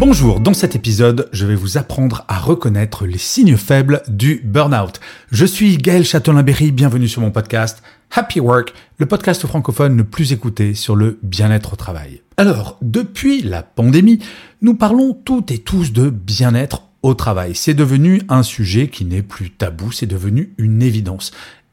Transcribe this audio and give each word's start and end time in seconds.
Bonjour, 0.00 0.40
dans 0.40 0.54
cet 0.54 0.74
épisode, 0.74 1.28
je 1.30 1.44
vais 1.44 1.54
vous 1.54 1.76
apprendre 1.76 2.24
à 2.26 2.38
reconnaître 2.38 3.04
les 3.04 3.18
signes 3.18 3.58
faibles 3.58 4.00
du 4.08 4.40
burn-out. 4.42 4.98
Je 5.30 5.44
suis 5.44 5.76
Gaël 5.76 6.06
Châtelain-Berry, 6.06 6.72
bienvenue 6.72 7.06
sur 7.06 7.20
mon 7.20 7.30
podcast 7.30 7.82
Happy 8.10 8.40
Work, 8.40 8.72
le 8.96 9.04
podcast 9.04 9.46
francophone 9.46 9.98
le 9.98 10.04
plus 10.04 10.32
écouté 10.32 10.72
sur 10.72 10.96
le 10.96 11.18
bien-être 11.22 11.74
au 11.74 11.76
travail. 11.76 12.22
Alors, 12.38 12.78
depuis 12.80 13.42
la 13.42 13.62
pandémie, 13.62 14.20
nous 14.62 14.72
parlons 14.72 15.12
toutes 15.12 15.50
et 15.50 15.58
tous 15.58 15.92
de 15.92 16.08
bien-être 16.08 16.84
au 17.02 17.12
travail. 17.12 17.54
C'est 17.54 17.74
devenu 17.74 18.22
un 18.30 18.42
sujet 18.42 18.88
qui 18.88 19.04
n'est 19.04 19.20
plus 19.20 19.50
tabou, 19.50 19.92
c'est 19.92 20.06
devenu 20.06 20.54
une 20.56 20.80
évidence. 20.80 21.30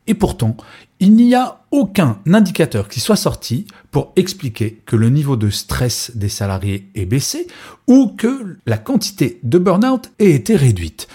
Et 0.07 0.13
pourtant, 0.13 0.55
il 0.99 1.13
n'y 1.13 1.35
a 1.35 1.61
aucun 1.71 2.19
indicateur 2.25 2.87
qui 2.87 2.99
soit 2.99 3.15
sorti 3.15 3.67
pour 3.91 4.13
expliquer 4.15 4.81
que 4.85 4.95
le 4.95 5.09
niveau 5.09 5.35
de 5.35 5.49
stress 5.49 6.11
des 6.15 6.29
salariés 6.29 6.89
est 6.95 7.05
baissé 7.05 7.47
ou 7.87 8.07
que 8.17 8.57
la 8.65 8.77
quantité 8.77 9.39
de 9.43 9.57
burn-out 9.57 10.11
ait 10.19 10.31
été 10.31 10.55
réduite. 10.55 11.07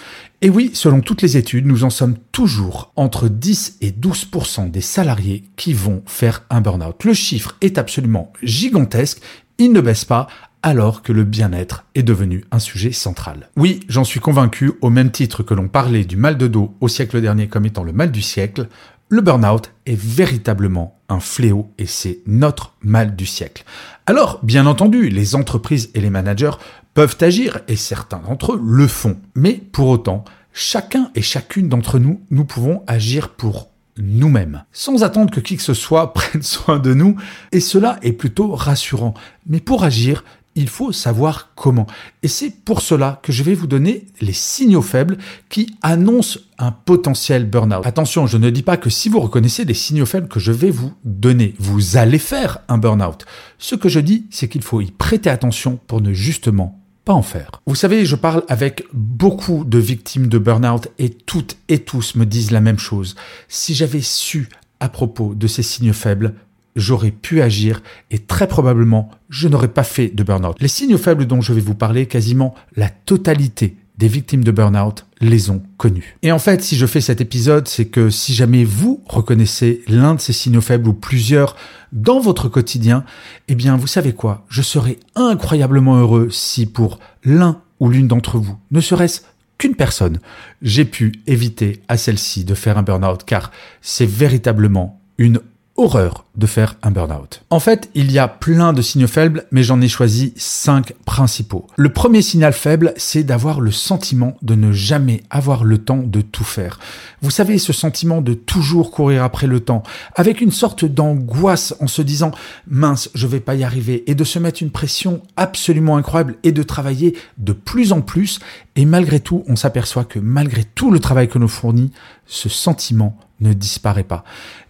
Et 0.42 0.50
oui, 0.50 0.70
selon 0.74 1.00
toutes 1.00 1.22
les 1.22 1.36
études, 1.36 1.66
nous 1.66 1.84
en 1.84 1.90
sommes 1.90 2.16
toujours 2.32 2.92
entre 2.96 3.28
10 3.28 3.78
et 3.80 3.92
12% 3.92 4.70
des 4.70 4.80
salariés 4.80 5.44
qui 5.56 5.72
vont 5.72 6.02
faire 6.06 6.44
un 6.50 6.60
burn-out. 6.60 7.04
Le 7.04 7.14
chiffre 7.14 7.56
est 7.60 7.78
absolument 7.78 8.32
gigantesque, 8.42 9.20
il 9.58 9.72
ne 9.72 9.80
baisse 9.80 10.04
pas 10.04 10.26
alors 10.62 11.02
que 11.02 11.12
le 11.12 11.24
bien-être 11.24 11.84
est 11.94 12.02
devenu 12.02 12.44
un 12.50 12.58
sujet 12.58 12.92
central. 12.92 13.50
Oui, 13.56 13.80
j'en 13.88 14.04
suis 14.04 14.20
convaincu, 14.20 14.72
au 14.80 14.90
même 14.90 15.10
titre 15.10 15.42
que 15.42 15.54
l'on 15.54 15.68
parlait 15.68 16.04
du 16.04 16.16
mal 16.16 16.38
de 16.38 16.46
dos 16.46 16.74
au 16.80 16.88
siècle 16.88 17.20
dernier 17.20 17.48
comme 17.48 17.66
étant 17.66 17.82
le 17.82 17.92
mal 17.92 18.12
du 18.12 18.22
siècle, 18.22 18.68
le 19.08 19.20
burn-out 19.20 19.72
est 19.84 20.00
véritablement 20.00 20.98
un 21.10 21.20
fléau 21.20 21.70
et 21.78 21.86
c'est 21.86 22.20
notre 22.26 22.74
mal 22.80 23.14
du 23.14 23.26
siècle. 23.26 23.64
Alors, 24.06 24.40
bien 24.42 24.66
entendu, 24.66 25.10
les 25.10 25.34
entreprises 25.34 25.90
et 25.94 26.00
les 26.00 26.08
managers 26.08 26.52
peuvent 26.94 27.18
agir 27.20 27.60
et 27.68 27.76
certains 27.76 28.20
d'entre 28.20 28.54
eux 28.54 28.60
le 28.64 28.86
font. 28.86 29.18
Mais 29.34 29.60
pour 29.72 29.88
autant, 29.88 30.24
chacun 30.54 31.10
et 31.14 31.22
chacune 31.22 31.68
d'entre 31.68 31.98
nous, 31.98 32.22
nous 32.30 32.44
pouvons 32.44 32.82
agir 32.86 33.30
pour 33.30 33.68
nous-mêmes, 33.98 34.64
sans 34.72 35.04
attendre 35.04 35.30
que 35.30 35.40
qui 35.40 35.56
que 35.56 35.62
ce 35.62 35.74
soit 35.74 36.12
prenne 36.14 36.42
soin 36.42 36.78
de 36.78 36.94
nous, 36.94 37.16
et 37.52 37.60
cela 37.60 37.98
est 38.02 38.12
plutôt 38.12 38.54
rassurant. 38.54 39.14
Mais 39.46 39.60
pour 39.60 39.84
agir, 39.84 40.24
il 40.54 40.68
faut 40.68 40.92
savoir 40.92 41.50
comment. 41.54 41.86
Et 42.22 42.28
c'est 42.28 42.50
pour 42.50 42.82
cela 42.82 43.20
que 43.22 43.32
je 43.32 43.42
vais 43.42 43.54
vous 43.54 43.66
donner 43.66 44.06
les 44.20 44.32
signaux 44.32 44.82
faibles 44.82 45.18
qui 45.48 45.74
annoncent 45.82 46.38
un 46.58 46.72
potentiel 46.72 47.48
burn-out. 47.48 47.86
Attention, 47.86 48.26
je 48.26 48.36
ne 48.36 48.50
dis 48.50 48.62
pas 48.62 48.76
que 48.76 48.90
si 48.90 49.08
vous 49.08 49.20
reconnaissez 49.20 49.64
les 49.64 49.74
signaux 49.74 50.06
faibles 50.06 50.28
que 50.28 50.40
je 50.40 50.52
vais 50.52 50.70
vous 50.70 50.92
donner, 51.04 51.54
vous 51.58 51.96
allez 51.96 52.18
faire 52.18 52.58
un 52.68 52.78
burn-out. 52.78 53.24
Ce 53.58 53.74
que 53.74 53.88
je 53.88 54.00
dis, 54.00 54.26
c'est 54.30 54.48
qu'il 54.48 54.62
faut 54.62 54.80
y 54.80 54.90
prêter 54.90 55.30
attention 55.30 55.78
pour 55.86 56.00
ne 56.00 56.12
justement 56.12 56.78
pas 57.04 57.12
en 57.12 57.22
faire. 57.22 57.50
Vous 57.66 57.74
savez, 57.74 58.04
je 58.04 58.16
parle 58.16 58.44
avec 58.48 58.84
beaucoup 58.92 59.64
de 59.64 59.78
victimes 59.78 60.28
de 60.28 60.38
burn-out 60.38 60.88
et 60.98 61.10
toutes 61.10 61.56
et 61.68 61.80
tous 61.80 62.14
me 62.14 62.26
disent 62.26 62.52
la 62.52 62.60
même 62.60 62.78
chose. 62.78 63.16
Si 63.48 63.74
j'avais 63.74 64.02
su 64.02 64.48
à 64.78 64.88
propos 64.88 65.34
de 65.34 65.46
ces 65.46 65.62
signes 65.62 65.92
faibles, 65.92 66.34
j'aurais 66.76 67.10
pu 67.10 67.42
agir 67.42 67.82
et 68.10 68.18
très 68.18 68.48
probablement 68.48 69.10
je 69.28 69.48
n'aurais 69.48 69.68
pas 69.68 69.84
fait 69.84 70.08
de 70.08 70.22
burn-out. 70.22 70.56
Les 70.60 70.68
signes 70.68 70.98
faibles 70.98 71.26
dont 71.26 71.40
je 71.40 71.52
vais 71.52 71.60
vous 71.60 71.74
parler, 71.74 72.06
quasiment 72.06 72.54
la 72.76 72.88
totalité 72.88 73.76
des 73.98 74.08
victimes 74.08 74.42
de 74.42 74.50
burn-out 74.50 75.06
les 75.20 75.50
ont 75.50 75.62
connus. 75.76 76.16
Et 76.22 76.32
en 76.32 76.38
fait, 76.38 76.62
si 76.62 76.76
je 76.76 76.86
fais 76.86 77.00
cet 77.00 77.20
épisode, 77.20 77.68
c'est 77.68 77.84
que 77.84 78.10
si 78.10 78.34
jamais 78.34 78.64
vous 78.64 79.02
reconnaissez 79.06 79.82
l'un 79.86 80.14
de 80.14 80.20
ces 80.20 80.32
signaux 80.32 80.60
faibles 80.60 80.88
ou 80.88 80.92
plusieurs 80.92 81.56
dans 81.92 82.18
votre 82.18 82.48
quotidien, 82.48 83.04
eh 83.48 83.54
bien, 83.54 83.76
vous 83.76 83.86
savez 83.86 84.12
quoi? 84.12 84.44
Je 84.48 84.62
serais 84.62 84.98
incroyablement 85.14 85.96
heureux 85.96 86.28
si 86.30 86.66
pour 86.66 86.98
l'un 87.22 87.60
ou 87.80 87.90
l'une 87.90 88.08
d'entre 88.08 88.38
vous, 88.38 88.56
ne 88.70 88.80
serait-ce 88.80 89.20
qu'une 89.58 89.76
personne, 89.76 90.18
j'ai 90.62 90.84
pu 90.84 91.12
éviter 91.26 91.82
à 91.86 91.96
celle-ci 91.96 92.44
de 92.44 92.54
faire 92.54 92.78
un 92.78 92.82
burn-out 92.82 93.22
car 93.24 93.52
c'est 93.82 94.06
véritablement 94.06 95.00
une 95.18 95.40
horreur 95.82 96.24
de 96.36 96.46
faire 96.46 96.76
un 96.82 96.90
burn-out. 96.90 97.42
En 97.50 97.60
fait, 97.60 97.90
il 97.94 98.10
y 98.10 98.18
a 98.18 98.28
plein 98.28 98.72
de 98.72 98.80
signaux 98.80 99.06
faibles, 99.06 99.44
mais 99.50 99.62
j'en 99.62 99.80
ai 99.80 99.88
choisi 99.88 100.32
cinq 100.36 100.94
principaux. 101.04 101.66
Le 101.76 101.92
premier 101.92 102.22
signal 102.22 102.52
faible, 102.52 102.94
c'est 102.96 103.24
d'avoir 103.24 103.60
le 103.60 103.70
sentiment 103.70 104.36
de 104.42 104.54
ne 104.54 104.72
jamais 104.72 105.22
avoir 105.30 105.64
le 105.64 105.78
temps 105.78 106.02
de 106.04 106.20
tout 106.20 106.44
faire. 106.44 106.78
Vous 107.20 107.30
savez, 107.30 107.58
ce 107.58 107.72
sentiment 107.72 108.22
de 108.22 108.34
toujours 108.34 108.90
courir 108.90 109.24
après 109.24 109.46
le 109.46 109.60
temps, 109.60 109.82
avec 110.14 110.40
une 110.40 110.50
sorte 110.50 110.84
d'angoisse 110.84 111.74
en 111.80 111.86
se 111.86 112.02
disant 112.02 112.32
mince, 112.66 113.10
je 113.14 113.26
vais 113.26 113.40
pas 113.40 113.54
y 113.54 113.64
arriver, 113.64 114.04
et 114.10 114.14
de 114.14 114.24
se 114.24 114.38
mettre 114.38 114.62
une 114.62 114.70
pression 114.70 115.22
absolument 115.36 115.96
incroyable 115.96 116.36
et 116.44 116.52
de 116.52 116.62
travailler 116.62 117.16
de 117.38 117.52
plus 117.52 117.92
en 117.92 118.00
plus, 118.00 118.40
et 118.76 118.84
malgré 118.84 119.20
tout, 119.20 119.44
on 119.48 119.56
s'aperçoit 119.56 120.04
que 120.04 120.18
malgré 120.18 120.64
tout 120.64 120.90
le 120.90 120.98
travail 120.98 121.28
que 121.28 121.38
nous 121.38 121.48
fournit, 121.48 121.92
ce 122.26 122.48
sentiment 122.48 123.18
ne 123.42 123.52
disparaît 123.52 124.04
pas. 124.04 124.24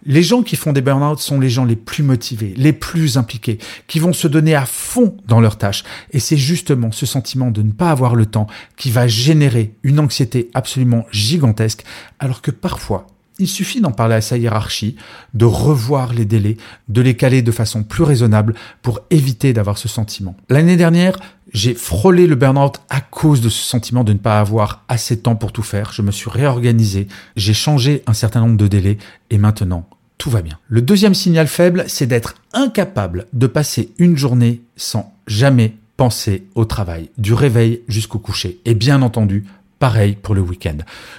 Les 0.05 0.23
gens 0.23 0.43
qui 0.43 0.55
font 0.55 0.73
des 0.73 0.81
burn-out 0.81 1.19
sont 1.19 1.39
les 1.39 1.49
gens 1.49 1.65
les 1.65 1.75
plus 1.75 2.03
motivés, 2.03 2.53
les 2.57 2.73
plus 2.73 3.17
impliqués, 3.17 3.57
qui 3.87 3.99
vont 3.99 4.13
se 4.13 4.27
donner 4.27 4.55
à 4.55 4.65
fond 4.65 5.15
dans 5.27 5.39
leurs 5.39 5.57
tâches. 5.57 5.83
Et 6.11 6.19
c'est 6.19 6.37
justement 6.37 6.91
ce 6.91 7.05
sentiment 7.05 7.51
de 7.51 7.61
ne 7.61 7.71
pas 7.71 7.91
avoir 7.91 8.15
le 8.15 8.25
temps 8.25 8.47
qui 8.75 8.91
va 8.91 9.07
générer 9.07 9.75
une 9.83 9.99
anxiété 9.99 10.49
absolument 10.53 11.05
gigantesque, 11.11 11.83
alors 12.19 12.41
que 12.41 12.51
parfois, 12.51 13.07
il 13.39 13.47
suffit 13.47 13.81
d'en 13.81 13.91
parler 13.91 14.15
à 14.15 14.21
sa 14.21 14.37
hiérarchie, 14.37 14.95
de 15.33 15.45
revoir 15.45 16.13
les 16.13 16.25
délais, 16.25 16.57
de 16.89 17.01
les 17.01 17.15
caler 17.15 17.41
de 17.41 17.51
façon 17.51 17.83
plus 17.83 18.03
raisonnable 18.03 18.55
pour 18.81 18.99
éviter 19.09 19.53
d'avoir 19.53 19.77
ce 19.77 19.87
sentiment. 19.87 20.35
L'année 20.49 20.77
dernière, 20.77 21.17
j'ai 21.53 21.73
frôlé 21.73 22.27
le 22.27 22.35
burn-out 22.35 22.81
à 22.89 23.01
cause 23.01 23.41
de 23.41 23.49
ce 23.49 23.63
sentiment 23.63 24.03
de 24.03 24.13
ne 24.13 24.17
pas 24.17 24.39
avoir 24.39 24.83
assez 24.87 25.15
de 25.15 25.21
temps 25.21 25.35
pour 25.35 25.51
tout 25.51 25.63
faire. 25.63 25.91
Je 25.93 26.01
me 26.01 26.11
suis 26.11 26.29
réorganisé, 26.29 27.07
j'ai 27.35 27.53
changé 27.53 28.03
un 28.07 28.13
certain 28.13 28.41
nombre 28.41 28.57
de 28.57 28.67
délais 28.67 28.97
et 29.29 29.37
maintenant, 29.37 29.87
tout 30.17 30.29
va 30.29 30.41
bien. 30.41 30.57
Le 30.67 30.81
deuxième 30.81 31.13
signal 31.13 31.47
faible, 31.47 31.85
c'est 31.87 32.07
d'être 32.07 32.35
incapable 32.53 33.27
de 33.33 33.47
passer 33.47 33.93
une 33.97 34.17
journée 34.17 34.61
sans 34.75 35.13
jamais 35.27 35.75
penser 35.97 36.45
au 36.55 36.65
travail, 36.65 37.09
du 37.17 37.33
réveil 37.33 37.81
jusqu'au 37.87 38.19
coucher. 38.19 38.59
Et 38.65 38.73
bien 38.73 39.01
entendu, 39.01 39.45
Pareil 39.83 40.15
pour 40.15 40.33
le 40.33 40.39
week-end. 40.39 40.77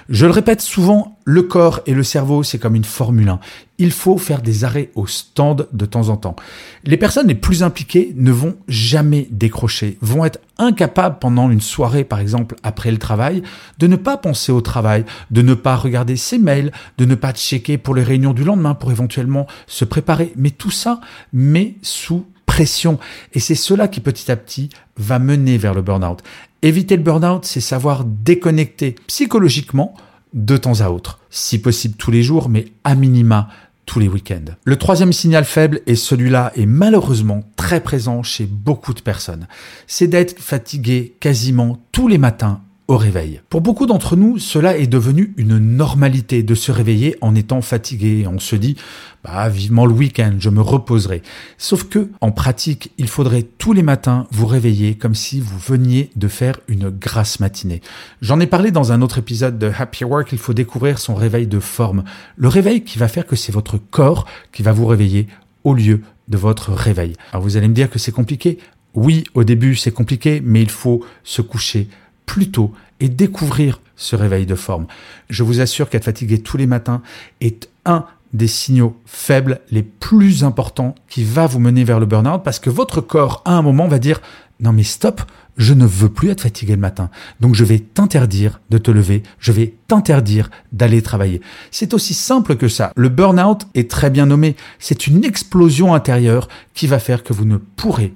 Je 0.09 0.25
le 0.25 0.31
répète 0.31 0.59
souvent, 0.59 1.19
le 1.23 1.43
corps 1.43 1.81
et 1.85 1.93
le 1.93 2.01
cerveau, 2.01 2.41
c'est 2.41 2.57
comme 2.57 2.73
une 2.73 2.83
Formule 2.83 3.29
1. 3.29 3.39
Il 3.77 3.91
faut 3.91 4.17
faire 4.17 4.41
des 4.41 4.63
arrêts 4.63 4.89
au 4.95 5.05
stand 5.05 5.67
de 5.71 5.85
temps 5.85 6.09
en 6.09 6.17
temps. 6.17 6.35
Les 6.83 6.97
personnes 6.97 7.27
les 7.27 7.35
plus 7.35 7.61
impliquées 7.61 8.11
ne 8.15 8.31
vont 8.31 8.55
jamais 8.67 9.27
décrocher, 9.29 9.99
vont 10.01 10.25
être 10.25 10.39
incapables 10.57 11.19
pendant 11.19 11.51
une 11.51 11.61
soirée, 11.61 12.05
par 12.05 12.19
exemple, 12.19 12.55
après 12.63 12.89
le 12.89 12.97
travail, 12.97 13.43
de 13.77 13.85
ne 13.85 13.97
pas 13.97 14.17
penser 14.17 14.51
au 14.51 14.61
travail, 14.61 15.05
de 15.29 15.43
ne 15.43 15.53
pas 15.53 15.75
regarder 15.75 16.15
ses 16.15 16.39
mails, 16.39 16.71
de 16.97 17.05
ne 17.05 17.13
pas 17.13 17.33
checker 17.33 17.77
pour 17.77 17.93
les 17.93 18.01
réunions 18.01 18.33
du 18.33 18.43
lendemain 18.43 18.73
pour 18.73 18.89
éventuellement 18.89 19.45
se 19.67 19.85
préparer. 19.85 20.33
Mais 20.37 20.49
tout 20.49 20.71
ça 20.71 21.01
met 21.33 21.75
sous 21.83 22.25
Et 22.59 23.39
c'est 23.39 23.55
cela 23.55 23.87
qui 23.87 23.99
petit 23.99 24.31
à 24.31 24.35
petit 24.35 24.69
va 24.97 25.19
mener 25.19 25.57
vers 25.57 25.73
le 25.73 25.81
burn-out. 25.81 26.19
Éviter 26.61 26.95
le 26.95 27.03
burn-out, 27.03 27.45
c'est 27.45 27.61
savoir 27.61 28.05
déconnecter 28.05 28.95
psychologiquement 29.07 29.93
de 30.33 30.57
temps 30.57 30.81
à 30.81 30.89
autre. 30.89 31.19
Si 31.29 31.59
possible 31.59 31.95
tous 31.95 32.11
les 32.11 32.23
jours, 32.23 32.49
mais 32.49 32.65
à 32.83 32.95
minima 32.95 33.49
tous 33.85 33.99
les 33.99 34.07
week-ends. 34.07 34.53
Le 34.63 34.77
troisième 34.77 35.13
signal 35.13 35.45
faible, 35.45 35.81
et 35.85 35.95
celui-là 35.95 36.51
est 36.55 36.65
malheureusement 36.65 37.43
très 37.55 37.81
présent 37.81 38.23
chez 38.23 38.45
beaucoup 38.45 38.93
de 38.93 39.01
personnes, 39.01 39.47
c'est 39.85 40.07
d'être 40.07 40.39
fatigué 40.39 41.15
quasiment 41.19 41.77
tous 41.91 42.07
les 42.07 42.17
matins 42.17 42.61
réveil. 42.93 43.41
Pour 43.49 43.61
beaucoup 43.61 43.87
d'entre 43.87 44.15
nous, 44.15 44.37
cela 44.37 44.77
est 44.77 44.87
devenu 44.87 45.33
une 45.37 45.57
normalité 45.57 46.43
de 46.43 46.53
se 46.53 46.71
réveiller 46.71 47.15
en 47.21 47.33
étant 47.33 47.61
fatigué. 47.61 48.27
On 48.27 48.37
se 48.37 48.55
dit, 48.55 48.75
bah, 49.23 49.49
vivement 49.49 49.87
le 49.87 49.93
week-end, 49.93 50.35
je 50.37 50.49
me 50.49 50.61
reposerai. 50.61 51.23
Sauf 51.57 51.85
que, 51.85 52.09
en 52.21 52.31
pratique, 52.31 52.91
il 52.97 53.07
faudrait 53.07 53.43
tous 53.57 53.73
les 53.73 53.81
matins 53.81 54.27
vous 54.31 54.45
réveiller 54.45 54.95
comme 54.95 55.15
si 55.15 55.39
vous 55.39 55.57
veniez 55.57 56.11
de 56.15 56.27
faire 56.27 56.59
une 56.67 56.89
grasse 56.89 57.39
matinée. 57.39 57.81
J'en 58.21 58.39
ai 58.39 58.47
parlé 58.47 58.69
dans 58.69 58.91
un 58.91 59.01
autre 59.01 59.17
épisode 59.17 59.57
de 59.57 59.71
Happy 59.75 60.03
Work, 60.03 60.31
il 60.31 60.37
faut 60.37 60.53
découvrir 60.53 60.99
son 60.99 61.15
réveil 61.15 61.47
de 61.47 61.59
forme. 61.59 62.03
Le 62.35 62.47
réveil 62.47 62.83
qui 62.83 62.99
va 62.99 63.07
faire 63.07 63.25
que 63.25 63.35
c'est 63.35 63.51
votre 63.51 63.77
corps 63.77 64.27
qui 64.51 64.61
va 64.61 64.73
vous 64.73 64.85
réveiller 64.85 65.27
au 65.63 65.73
lieu 65.73 66.01
de 66.27 66.37
votre 66.37 66.71
réveil. 66.71 67.13
Alors 67.31 67.43
vous 67.43 67.57
allez 67.57 67.67
me 67.67 67.73
dire 67.73 67.89
que 67.89 67.99
c'est 67.99 68.11
compliqué. 68.11 68.59
Oui, 68.93 69.23
au 69.33 69.43
début 69.43 69.75
c'est 69.75 69.91
compliqué, 69.91 70.41
mais 70.43 70.61
il 70.61 70.69
faut 70.69 71.03
se 71.23 71.41
coucher 71.41 71.89
plus 72.25 72.51
tôt 72.51 72.73
et 72.99 73.09
découvrir 73.09 73.81
ce 73.95 74.15
réveil 74.15 74.45
de 74.45 74.55
forme. 74.55 74.87
Je 75.29 75.43
vous 75.43 75.61
assure 75.61 75.89
qu'être 75.89 76.05
fatigué 76.05 76.39
tous 76.39 76.57
les 76.57 76.67
matins 76.67 77.01
est 77.41 77.69
un 77.85 78.05
des 78.33 78.47
signaux 78.47 78.99
faibles 79.05 79.61
les 79.71 79.83
plus 79.83 80.43
importants 80.43 80.95
qui 81.07 81.23
va 81.23 81.47
vous 81.47 81.59
mener 81.59 81.83
vers 81.83 81.99
le 81.99 82.05
burn-out 82.05 82.43
parce 82.43 82.59
que 82.59 82.69
votre 82.69 82.99
corps 82.99 83.41
à 83.45 83.53
un 83.53 83.61
moment 83.61 83.87
va 83.87 83.99
dire 83.99 84.21
non 84.59 84.71
mais 84.71 84.83
stop, 84.83 85.21
je 85.57 85.73
ne 85.73 85.85
veux 85.85 86.09
plus 86.09 86.29
être 86.29 86.41
fatigué 86.41 86.75
le 86.75 86.81
matin. 86.81 87.09
Donc 87.39 87.55
je 87.55 87.63
vais 87.63 87.79
t'interdire 87.79 88.59
de 88.69 88.77
te 88.77 88.91
lever, 88.91 89.23
je 89.39 89.51
vais 89.51 89.75
t'interdire 89.87 90.49
d'aller 90.71 91.01
travailler. 91.01 91.41
C'est 91.71 91.93
aussi 91.93 92.13
simple 92.13 92.55
que 92.55 92.67
ça. 92.67 92.91
Le 92.95 93.09
burn-out 93.09 93.67
est 93.73 93.89
très 93.89 94.09
bien 94.09 94.25
nommé. 94.25 94.55
C'est 94.79 95.07
une 95.07 95.23
explosion 95.23 95.93
intérieure 95.93 96.47
qui 96.73 96.87
va 96.87 96.99
faire 96.99 97.23
que 97.23 97.33
vous 97.33 97.45
ne 97.45 97.57
pourrez 97.57 98.13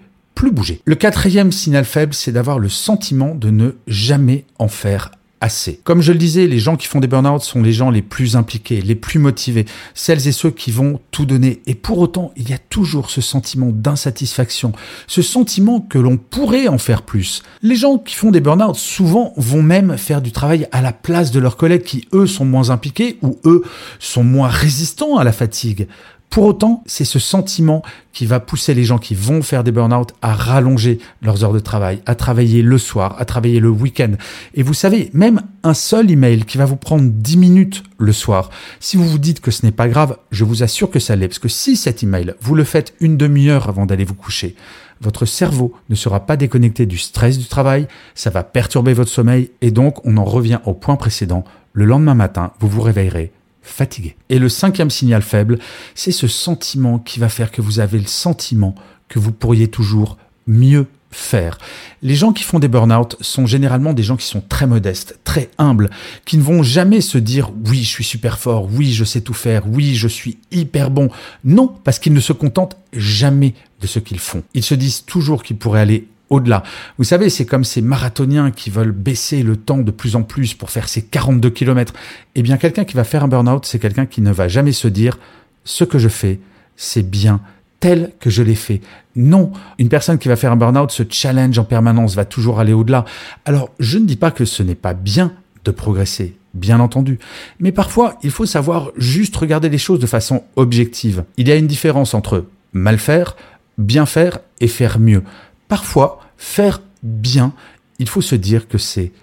Le 0.85 0.95
quatrième 0.95 1.51
signal 1.51 1.85
faible, 1.85 2.13
c'est 2.13 2.31
d'avoir 2.31 2.59
le 2.59 2.69
sentiment 2.69 3.35
de 3.35 3.49
ne 3.49 3.71
jamais 3.87 4.45
en 4.57 4.67
faire 4.67 5.11
assez. 5.41 5.79
Comme 5.83 6.01
je 6.01 6.11
le 6.11 6.17
disais, 6.17 6.47
les 6.47 6.59
gens 6.59 6.75
qui 6.75 6.87
font 6.87 6.99
des 6.99 7.07
burn-out 7.07 7.41
sont 7.41 7.61
les 7.61 7.71
gens 7.71 7.89
les 7.89 8.01
plus 8.01 8.35
impliqués, 8.35 8.81
les 8.81 8.95
plus 8.95 9.19
motivés, 9.19 9.65
celles 9.93 10.27
et 10.27 10.31
ceux 10.31 10.51
qui 10.51 10.71
vont 10.71 10.99
tout 11.11 11.25
donner. 11.25 11.61
Et 11.65 11.75
pour 11.75 11.99
autant, 11.99 12.31
il 12.35 12.49
y 12.49 12.53
a 12.53 12.57
toujours 12.57 13.09
ce 13.09 13.21
sentiment 13.21 13.71
d'insatisfaction, 13.71 14.73
ce 15.07 15.21
sentiment 15.21 15.79
que 15.79 15.97
l'on 15.97 16.17
pourrait 16.17 16.67
en 16.67 16.77
faire 16.77 17.03
plus. 17.03 17.41
Les 17.61 17.75
gens 17.75 17.97
qui 17.97 18.15
font 18.15 18.31
des 18.31 18.41
burn-out 18.41 18.75
souvent 18.75 19.33
vont 19.37 19.63
même 19.63 19.97
faire 19.97 20.21
du 20.21 20.31
travail 20.31 20.67
à 20.71 20.81
la 20.81 20.93
place 20.93 21.31
de 21.31 21.39
leurs 21.39 21.57
collègues 21.57 21.83
qui, 21.83 22.07
eux, 22.13 22.27
sont 22.27 22.45
moins 22.45 22.69
impliqués 22.69 23.17
ou, 23.21 23.39
eux, 23.45 23.63
sont 23.99 24.23
moins 24.23 24.49
résistants 24.49 25.17
à 25.17 25.23
la 25.23 25.31
fatigue. 25.31 25.87
Pour 26.29 26.45
autant, 26.45 26.83
c'est 26.85 27.05
ce 27.05 27.17
sentiment 27.17 27.81
qui 28.13 28.27
va 28.27 28.39
pousser 28.39 28.75
les 28.75 28.83
gens 28.83 28.99
qui 28.99 29.15
vont 29.15 29.41
faire 29.41 29.63
des 29.63 29.71
burn-out 29.71 30.13
à 30.21 30.33
rallonger 30.33 30.99
leurs 31.23 31.43
heures 31.43 31.53
de 31.53 31.59
travail, 31.59 32.01
à 32.05 32.13
travailler 32.13 32.61
le 32.61 32.77
soir, 32.77 33.15
à 33.17 33.25
travailler 33.25 33.59
le 33.59 33.69
week-end. 33.69 34.11
Et 34.53 34.61
vous 34.61 34.75
savez, 34.75 35.09
même 35.13 35.41
un 35.63 35.73
seul 35.73 36.11
email 36.11 36.45
qui 36.45 36.59
va 36.59 36.65
vous 36.65 36.75
prendre 36.75 37.09
10 37.09 37.37
minutes 37.37 37.83
le 37.97 38.13
soir, 38.13 38.51
si 38.79 38.95
vous 38.95 39.09
vous 39.09 39.17
dites 39.17 39.41
que 39.41 39.49
ce 39.49 39.65
n'est 39.65 39.71
pas 39.71 39.87
grave, 39.87 40.17
je 40.29 40.43
vous 40.43 40.61
assure 40.61 40.91
que 40.91 40.99
ça 40.99 41.15
l'est. 41.15 41.27
Parce 41.27 41.39
que 41.39 41.49
si 41.49 41.75
cet 41.75 42.03
email, 42.03 42.35
vous 42.41 42.53
le 42.53 42.63
faites 42.63 42.93
une 42.99 43.17
demi-heure 43.17 43.67
avant 43.67 43.87
d'aller 43.87 44.05
vous 44.05 44.13
coucher, 44.13 44.55
votre 45.01 45.25
cerveau 45.25 45.73
ne 45.89 45.95
sera 45.95 46.19
pas 46.27 46.37
déconnecté 46.37 46.85
du 46.85 46.99
stress 46.99 47.39
du 47.39 47.45
travail, 47.45 47.87
ça 48.13 48.29
va 48.29 48.43
perturber 48.43 48.93
votre 48.93 49.09
sommeil 49.09 49.49
et 49.61 49.71
donc 49.71 50.05
on 50.05 50.17
en 50.17 50.25
revient 50.25 50.59
au 50.65 50.73
point 50.73 50.95
précédent. 50.95 51.43
Le 51.73 51.85
lendemain 51.85 52.15
matin, 52.15 52.51
vous 52.59 52.67
vous 52.67 52.81
réveillerez 52.81 53.31
fatigué. 53.61 54.15
Et 54.29 54.39
le 54.39 54.49
cinquième 54.49 54.89
signal 54.89 55.21
faible, 55.21 55.59
c'est 55.95 56.11
ce 56.11 56.27
sentiment 56.27 56.99
qui 56.99 57.19
va 57.19 57.29
faire 57.29 57.51
que 57.51 57.61
vous 57.61 57.79
avez 57.79 57.99
le 57.99 58.07
sentiment 58.07 58.75
que 59.07 59.19
vous 59.19 59.31
pourriez 59.31 59.67
toujours 59.67 60.17
mieux 60.47 60.87
faire. 61.11 61.57
Les 62.01 62.15
gens 62.15 62.33
qui 62.33 62.43
font 62.43 62.59
des 62.59 62.67
burn-out 62.67 63.15
sont 63.19 63.45
généralement 63.45 63.93
des 63.93 64.03
gens 64.03 64.15
qui 64.15 64.27
sont 64.27 64.41
très 64.41 64.67
modestes, 64.67 65.19
très 65.23 65.49
humbles, 65.57 65.89
qui 66.25 66.37
ne 66.37 66.43
vont 66.43 66.63
jamais 66.63 67.01
se 67.01 67.17
dire 67.17 67.51
oui, 67.65 67.83
je 67.83 67.89
suis 67.89 68.03
super 68.03 68.37
fort, 68.37 68.69
oui, 68.71 68.91
je 68.93 69.03
sais 69.03 69.21
tout 69.21 69.33
faire, 69.33 69.63
oui, 69.67 69.95
je 69.95 70.07
suis 70.07 70.37
hyper 70.51 70.91
bon. 70.91 71.09
Non, 71.43 71.67
parce 71.83 71.99
qu'ils 71.99 72.13
ne 72.13 72.19
se 72.19 72.33
contentent 72.33 72.77
jamais 72.93 73.55
de 73.81 73.87
ce 73.87 73.99
qu'ils 73.99 74.19
font. 74.19 74.43
Ils 74.53 74.63
se 74.63 74.75
disent 74.75 75.05
toujours 75.05 75.43
qu'ils 75.43 75.57
pourraient 75.57 75.81
aller 75.81 76.07
au-delà. 76.29 76.63
Vous 76.97 77.03
savez, 77.03 77.29
c'est 77.29 77.45
comme 77.45 77.63
ces 77.63 77.81
marathoniens 77.81 78.51
qui 78.51 78.69
veulent 78.69 78.91
baisser 78.91 79.43
le 79.43 79.55
temps 79.55 79.79
de 79.79 79.91
plus 79.91 80.15
en 80.15 80.23
plus 80.23 80.53
pour 80.53 80.69
faire 80.69 80.87
ces 80.89 81.01
42 81.03 81.49
km. 81.49 81.93
Eh 82.35 82.41
bien, 82.41 82.57
quelqu'un 82.57 82.85
qui 82.85 82.95
va 82.95 83.03
faire 83.03 83.23
un 83.23 83.27
burn-out, 83.27 83.65
c'est 83.65 83.79
quelqu'un 83.79 84.05
qui 84.05 84.21
ne 84.21 84.31
va 84.31 84.47
jamais 84.47 84.71
se 84.71 84.87
dire 84.87 85.17
ce 85.63 85.83
que 85.83 85.99
je 85.99 86.09
fais, 86.09 86.39
c'est 86.75 87.07
bien 87.07 87.41
tel 87.79 88.11
que 88.19 88.29
je 88.29 88.43
l'ai 88.43 88.55
fait. 88.55 88.81
Non, 89.15 89.51
une 89.77 89.89
personne 89.89 90.17
qui 90.17 90.27
va 90.27 90.35
faire 90.35 90.51
un 90.51 90.57
burn-out 90.57 90.91
se 90.91 91.03
challenge 91.09 91.57
en 91.57 91.63
permanence, 91.63 92.15
va 92.15 92.25
toujours 92.25 92.59
aller 92.59 92.73
au-delà. 92.73 93.05
Alors, 93.45 93.69
je 93.79 93.97
ne 93.97 94.05
dis 94.05 94.15
pas 94.15 94.31
que 94.31 94.45
ce 94.45 94.63
n'est 94.63 94.75
pas 94.75 94.93
bien 94.93 95.33
de 95.65 95.71
progresser, 95.71 96.35
bien 96.53 96.79
entendu. 96.79 97.19
Mais 97.59 97.71
parfois, 97.71 98.17
il 98.23 98.31
faut 98.31 98.45
savoir 98.45 98.91
juste 98.97 99.35
regarder 99.35 99.69
les 99.69 99.77
choses 99.77 99.99
de 99.99 100.07
façon 100.07 100.43
objective. 100.55 101.23
Il 101.37 101.47
y 101.47 101.51
a 101.51 101.55
une 101.55 101.67
différence 101.67 102.13
entre 102.13 102.45
mal 102.73 102.97
faire, 102.97 103.35
bien 103.77 104.05
faire 104.05 104.39
et 104.59 104.67
faire 104.67 104.99
mieux 104.99 105.23
parfois, 105.69 106.19
faire 106.37 106.81
bien, 107.01 107.53
il 107.99 108.09
faut 108.09 108.21
se 108.21 108.35
dire 108.35 108.67
que 108.67 108.77
c'est 108.77 109.13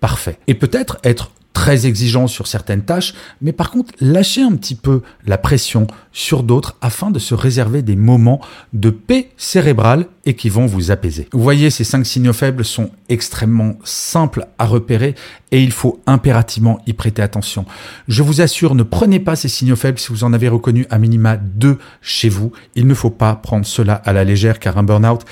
parfait. 0.00 0.38
Et 0.46 0.54
peut-être 0.54 0.98
être 1.04 1.30
très 1.58 1.86
exigeant 1.86 2.28
sur 2.28 2.46
certaines 2.46 2.84
tâches, 2.84 3.14
mais 3.42 3.50
par 3.50 3.72
contre 3.72 3.92
lâcher 4.00 4.42
un 4.42 4.54
petit 4.54 4.76
peu 4.76 5.02
la 5.26 5.38
pression 5.38 5.88
sur 6.12 6.44
d'autres 6.44 6.76
afin 6.80 7.10
de 7.10 7.18
se 7.18 7.34
réserver 7.34 7.82
des 7.82 7.96
moments 7.96 8.40
de 8.72 8.90
paix 8.90 9.30
cérébrale 9.36 10.06
et 10.24 10.34
qui 10.34 10.50
vont 10.50 10.66
vous 10.66 10.92
apaiser. 10.92 11.26
Vous 11.32 11.42
voyez, 11.42 11.70
ces 11.70 11.82
cinq 11.82 12.06
signaux 12.06 12.32
faibles 12.32 12.64
sont 12.64 12.90
extrêmement 13.08 13.74
simples 13.82 14.46
à 14.60 14.66
repérer 14.66 15.16
et 15.50 15.60
il 15.60 15.72
faut 15.72 16.00
impérativement 16.06 16.80
y 16.86 16.92
prêter 16.92 17.22
attention. 17.22 17.64
Je 18.06 18.22
vous 18.22 18.40
assure, 18.40 18.76
ne 18.76 18.84
prenez 18.84 19.18
pas 19.18 19.34
ces 19.34 19.48
signaux 19.48 19.74
faibles 19.74 19.98
si 19.98 20.10
vous 20.10 20.22
en 20.22 20.32
avez 20.32 20.46
reconnu 20.46 20.86
à 20.90 20.98
minima 21.00 21.36
deux 21.36 21.78
chez 22.00 22.28
vous. 22.28 22.52
Il 22.76 22.86
ne 22.86 22.94
faut 22.94 23.10
pas 23.10 23.34
prendre 23.34 23.66
cela 23.66 23.94
à 23.94 24.12
la 24.12 24.22
légère 24.22 24.60
car 24.60 24.78
un 24.78 24.84
burn-out, 24.84 25.22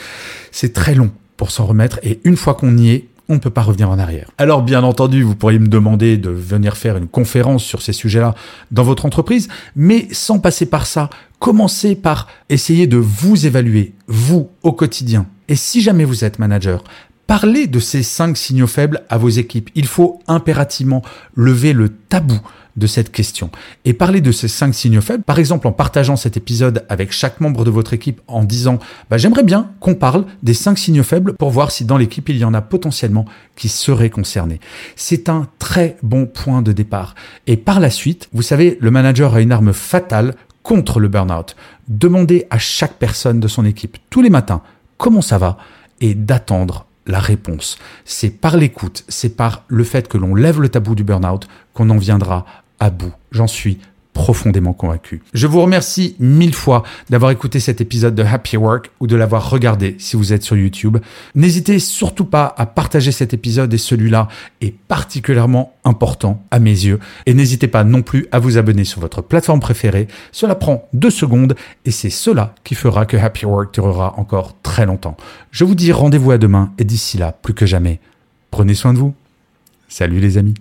c'est 0.51 0.73
très 0.73 0.97
long 0.97 1.13
pour 1.37 1.53
s'en 1.53 1.67
remettre 1.67 2.01
et 2.03 2.19
une 2.25 2.37
fois 2.37 2.55
qu'on 2.55 2.77
y 2.77 2.91
est, 2.91 3.09
on 3.29 3.35
ne 3.35 3.39
peut 3.39 3.51
pas 3.51 3.63
revenir 3.63 3.91
en 3.91 3.99
arrière. 3.99 4.31
Alors 4.39 4.63
bien 4.63 4.83
entendu, 4.83 5.23
vous 5.23 5.35
pourriez 5.35 5.59
me 5.59 5.69
demander 5.69 6.17
de 6.17 6.31
venir 6.31 6.77
faire 6.77 6.97
une 6.97 7.09
conférence 7.09 7.65
sur 7.65 7.83
ces 7.83 7.93
sujets-là 7.93 8.35
dans 8.71 8.85
votre 8.85 9.05
entreprise, 9.07 9.49
mais 9.75 10.09
sans 10.13 10.39
passer 10.39 10.67
par 10.67 10.87
ça, 10.87 11.11
commencez 11.39 11.95
par 11.97 12.29
essayer 12.49 12.87
de 12.87 12.97
vous 12.97 13.47
évaluer, 13.47 13.95
vous, 14.07 14.51
au 14.63 14.73
quotidien. 14.73 15.27
Et 15.49 15.57
si 15.57 15.81
jamais 15.81 16.05
vous 16.05 16.25
êtes 16.25 16.39
manager, 16.39 16.83
parlez 17.27 17.67
de 17.67 17.81
ces 17.81 18.03
cinq 18.03 18.37
signaux 18.37 18.67
faibles 18.67 19.03
à 19.09 19.19
vos 19.19 19.29
équipes. 19.29 19.71
Il 19.75 19.87
faut 19.87 20.21
impérativement 20.29 21.03
lever 21.35 21.73
le 21.73 21.89
tabou 21.89 22.41
de 22.77 22.87
cette 22.87 23.11
question 23.11 23.51
et 23.85 23.95
parler 23.95 24.21
de 24.21 24.33
ces 24.33 24.49
cinq 24.49 24.75
signaux 24.75 25.01
faibles, 25.01 25.23
par 25.23 25.39
exemple 25.39 25.67
en 25.67 25.73
partageant 25.73 26.17
cet 26.17 26.37
épisode 26.37 26.85
avec 26.89 27.11
chaque 27.11 27.41
membre 27.41 27.65
de 27.65 27.71
votre 27.71 27.95
équipe 27.95 28.21
en 28.27 28.45
disant 28.45 28.79
bah, 29.11 29.17
j'aimerais 29.17 29.43
bien 29.43 29.71
qu'on 29.81 29.95
parle 29.95 30.27
des 30.43 30.55
cinq 30.55 30.79
signaux 30.79 31.03
faibles 31.03 31.35
pour 31.35 31.51
voir 31.51 31.71
si 31.71 31.85
dans 31.85 31.97
l'équipe 31.97 32.29
il 32.29 32.37
y 32.37 32.45
en 32.45 32.55
a 32.55 32.61
potentiellement 32.61 33.25
qui 33.57 33.69
seraient 33.69 34.11
concernés. 34.11 34.61
C'est 34.95 35.29
un 35.29 35.49
très 35.59 35.97
bon 36.03 36.27
point 36.27 36.63
de 36.63 36.73
départ. 36.73 37.15
Et 37.47 37.57
par 37.57 37.81
la 37.81 37.91
suite, 37.91 38.29
vous 38.33 38.43
savez, 38.43 38.77
le 38.81 38.91
manager 38.91 39.35
a 39.35 39.41
une 39.41 39.53
arme 39.53 39.73
fatale 39.73 40.35
contre 40.63 41.01
le 41.01 41.09
burn-out. 41.09 41.57
Demandez 41.89 42.47
à 42.51 42.59
chaque 42.59 42.95
personne 42.95 43.41
de 43.41 43.49
son 43.49 43.65
équipe 43.65 43.97
tous 44.11 44.21
les 44.21 44.31
matins 44.31 44.63
comment 44.99 45.23
ça 45.23 45.39
va 45.39 45.57
et 46.01 46.15
d'attendre 46.15 46.87
la 47.07 47.21
réponse. 47.21 47.79
C'est 48.05 48.31
par 48.31 48.57
l'écoute, 48.57 49.05
c'est 49.09 49.37
par 49.37 49.65
le 49.69 49.85
fait 49.85 50.09
que 50.09 50.19
l'on 50.19 50.35
lève 50.35 50.61
le 50.61 50.69
tabou 50.69 50.95
du 50.95 51.05
burn-out 51.05 51.49
qu'on 51.73 51.91
en 51.91 51.97
viendra 51.97 52.45
à 52.81 52.91
bout. 52.91 53.13
J'en 53.31 53.47
suis 53.47 53.79
profondément 54.27 54.73
convaincu. 54.73 55.23
Je 55.35 55.47
vous 55.47 55.63
remercie 55.63 56.17
mille 56.19 56.53
fois 56.53 56.83
d'avoir 57.11 57.31
écouté 57.31 57.61
cet 57.61 57.81
épisode 57.81 58.17
de 58.17 58.25
Happy 58.25 58.57
Work 58.57 58.91
ou 58.99 59.07
de 59.07 59.15
l'avoir 59.15 59.49
regardé 59.51 59.95
si 60.01 60.17
vous 60.17 60.33
êtes 60.33 60.43
sur 60.43 60.57
YouTube. 60.57 60.99
N'hésitez 61.37 61.79
surtout 61.79 62.25
pas 62.25 62.53
à 62.59 62.67
partager 62.67 63.13
cet 63.13 63.35
épisode 63.35 63.73
et 63.73 63.79
celui-là 63.79 64.27
est 64.61 64.75
particulièrement 64.77 65.77
important 65.85 66.43
à 66.51 66.59
mes 66.59 66.73
yeux. 66.73 66.99
Et 67.27 67.35
n'hésitez 67.35 67.69
pas 67.69 67.85
non 67.85 68.03
plus 68.03 68.27
à 68.33 68.41
vous 68.41 68.59
abonner 68.59 68.83
sur 68.83 69.01
votre 69.01 69.23
plateforme 69.23 69.61
préférée. 69.61 70.09
Cela 70.33 70.57
prend 70.57 70.89
deux 70.93 71.11
secondes 71.11 71.55
et 71.85 71.93
c'est 71.93 72.11
cela 72.11 72.53
qui 72.65 72.75
fera 72.75 73.07
que 73.07 73.17
Happy 73.17 73.47
Work 73.47 73.73
durera 73.75 74.19
encore 74.19 74.57
très 74.61 74.87
longtemps. 74.87 75.17
Je 75.53 75.63
vous 75.63 75.77
dis 75.77 75.93
rendez-vous 75.93 76.33
à 76.33 76.39
demain 76.39 76.73
et 76.79 76.85
d'ici 76.85 77.17
là, 77.17 77.31
plus 77.31 77.55
que 77.55 77.65
jamais, 77.65 78.01
prenez 78.51 78.75
soin 78.75 78.93
de 78.93 78.99
vous. 78.99 79.15
Salut 79.89 80.19
les 80.19 80.37
amis. 80.37 80.55